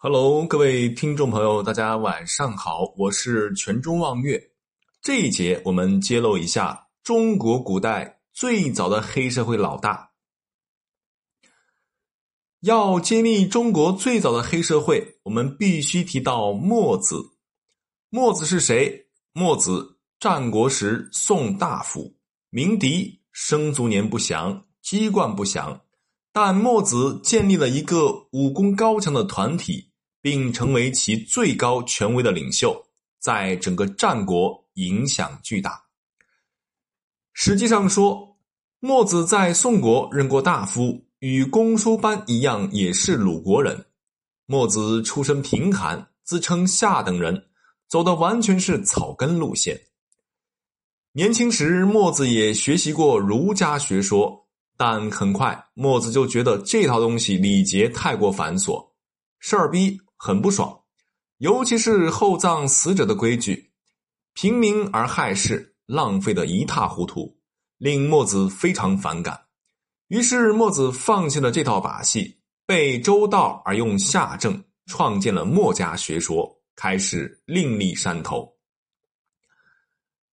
[0.00, 4.52] Hello，各位听众朋友，大家晚上好，我是全中望月。
[5.02, 10.12] 这一节我们揭露一下中国古代最早的黑社会老大。
[12.60, 17.16] 要揭秘中国最早的黑社会，我们必须提到墨子。
[18.08, 19.08] 墨子是谁？
[19.32, 22.14] 墨子，战国时宋大夫，
[22.50, 25.80] 名狄，生卒年不详，籍贯不详。
[26.30, 29.87] 但墨子建立了一个武功高强的团体。
[30.28, 32.78] 并成为其最高权威的领袖，
[33.18, 35.82] 在整个战国影响巨大。
[37.32, 38.36] 实际上说，
[38.78, 43.86] 墨子在宋国任过大夫，与公输班一样，也是鲁国人。
[44.44, 47.46] 墨子出身贫寒，自称下等人，
[47.88, 49.80] 走的完全是草根路线。
[51.12, 58.90] 年轻时，墨子也学习过儒家学说，但很快，墨子就觉得这套东西礼节太过繁琐，
[59.38, 59.98] 事儿逼。
[60.18, 60.78] 很不爽，
[61.38, 63.70] 尤其是厚葬死者的规矩，
[64.34, 67.38] 平民而害事，浪费的一塌糊涂，
[67.78, 69.40] 令墨子非常反感。
[70.08, 78.52] 于是墨子放弃了这套把戏，被周道而用夏政，创建了墨家学说，开始另立山头。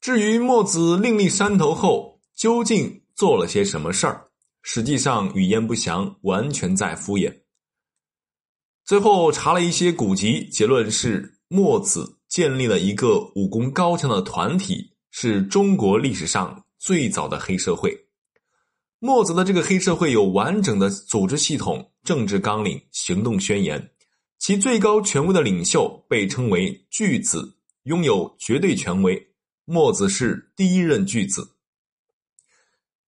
[0.00, 4.28] 至于墨子另立山头后究竟做了些什么事儿，
[4.62, 7.32] 实际上语焉不详，完全在敷衍。
[8.88, 17.94] 最后查了一些古籍，结论是墨子建立了一个武功高强的团体，是中国历史上最早的黑社会。
[18.98, 23.90] 墨子的这个黑社会有完整的组织系统、政治纲领、行动宣言，
[24.38, 29.22] 其最高权威的领袖被称为巨子，拥有绝对权威。
[29.66, 31.50] 墨子是第一任巨子，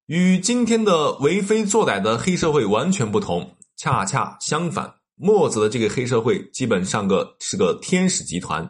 [0.04, 4.99] 与今天的为非作歹的黑社会完全不同，恰恰相反。
[5.22, 8.66] 墨子的这个黑社会基本上个是个天使集团，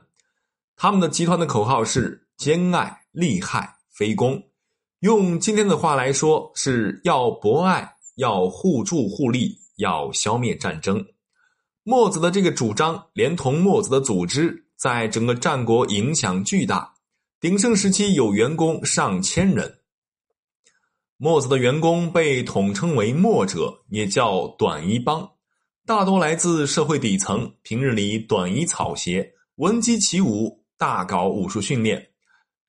[0.74, 4.42] 他们的集团的口号是兼爱利害非攻，
[4.98, 11.06] 用今天的话来说是要博爱，要互助互利，要消灭战争。
[11.84, 16.92] 墨子的这个主张，连同墨子的组织，在整个战国影响巨大，
[17.38, 19.72] 鼎盛时期有员工上千人。
[21.16, 25.30] 墨子的员工被统称为墨者，也叫短衣帮。
[25.86, 32.10] 大多来自社会底层，平日里短衣草鞋，闻鸡起舞，大搞武术训练，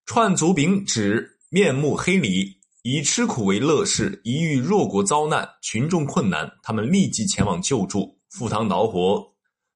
[0.05, 4.19] 串足饼指，面目黑里，以吃苦为乐事。
[4.23, 9.23] 一遇弱国遭难，群众困难，他们立即前往救助，赴汤蹈火，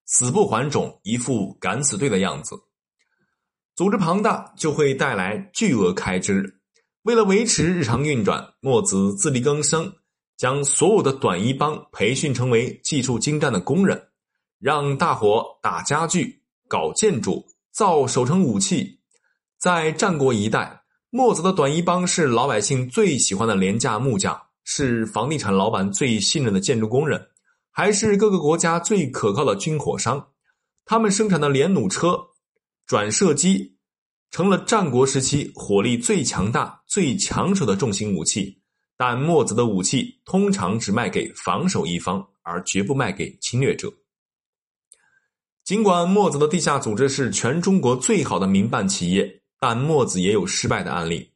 [0.06, 2.56] 死不还种，一副敢死队的样子。
[3.76, 6.62] 组织庞大，就会带来巨额开支。
[7.04, 9.94] 为了维持日常运转，墨子自力更生。
[10.38, 14.10] 将所有的短衣帮培训成为技术精湛的工人，
[14.60, 19.00] 让大伙打家具、搞建筑、造守城武器。
[19.58, 27.30] 在战国一代，墨子的短衣帮是老百姓最喜欢的廉价木匠，是房地产老板最信任的建筑工人，
[27.72, 30.28] 还是各个国家最可靠的军火商。
[30.84, 32.20] 他们生产的连弩车、
[32.86, 33.78] 转射机，
[34.30, 38.62] 成了战国时期火力最强大、最抢手的重型武器。
[38.98, 43.92] 但墨子的武器通常只卖给防守一方，而绝不卖给侵略者。
[45.64, 51.32] 尽管墨子的地下组织是全中国最好的民办企业，但墨子也有失败的案例。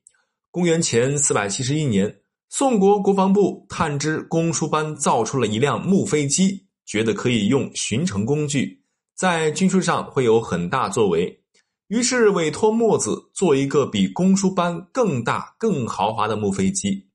[0.51, 8.81] 公元前四百七十一年，宋国国防部探知公输班造出了一辆木飞机，觉得可以用巡城工具，
[9.15, 11.41] 在军事上会有很大作为，
[11.87, 17.08] 于是委托墨子做一个比公输班更大、更豪华的木飞机。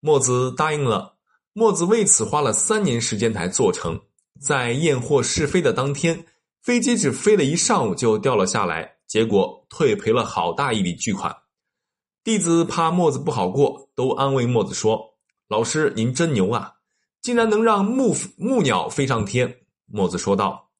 [0.00, 1.16] 墨子答应了，
[1.52, 4.00] 墨子为此花了三年时间才做成。
[4.40, 6.24] 在验货试飞的当天，
[6.62, 11.34] 飞机只飞了一上午就掉了下来，结果退赔了好大一笔巨款。
[12.22, 15.16] 弟子怕墨子不好过，都安慰墨子说
[15.48, 16.74] ：“老师您真牛啊，
[17.20, 19.52] 竟然能让木木鸟飞上天。”
[19.90, 20.70] 墨子说道：“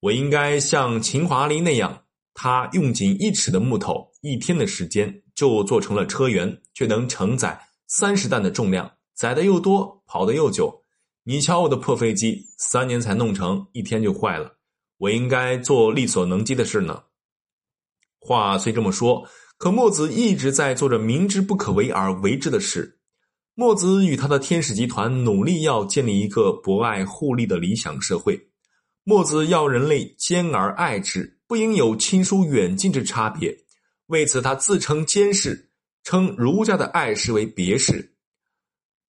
[0.00, 2.02] 我应该像秦华林那样，
[2.32, 7.60] 他用仅一尺的木头，一天的时间就做成了车辕，却能承载。”
[7.96, 10.82] 三十担的重量，载的又多，跑的又久。
[11.22, 14.56] 你瞧我的破飞机，三年才弄成，一天就坏了。
[14.98, 17.04] 我应该做力所能及的事呢。
[18.18, 19.24] 话虽这么说，
[19.58, 22.98] 可墨子一直在做着明知不可为而为之的事。
[23.54, 28.36] 墨子与他的天使集团努力要建立一个博爱互利的理想社会。
[29.04, 33.56] 墨子要人类兼而爱之，不应有亲疏远近之差别。
[34.06, 35.70] 为此，他自称监士。
[36.04, 38.14] 称儒家的爱是为别事。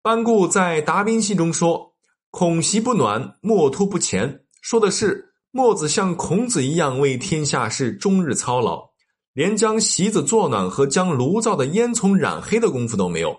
[0.00, 1.94] 班固在《达宾戏》中说
[2.30, 8.90] ：“孔席不暖，墨突不前。”说的是墨子像孔子一样为天下事终日操劳，
[9.34, 13.38] 连将席子做暖和将炉灶的烟囱染黑的功夫都没有。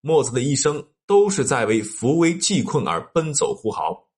[0.00, 4.08] 墨子的一生都是在为扶危济困而奔走呼号。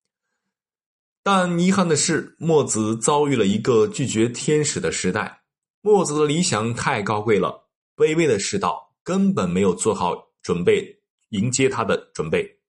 [1.24, 5.42] 但遗憾的是，墨子遭遇了一个拒绝天使的时代。
[5.80, 7.61] 墨子的理想太高贵了，
[7.96, 11.00] 卑微的世道根本没有做好准备
[11.30, 12.61] 迎接他的准备。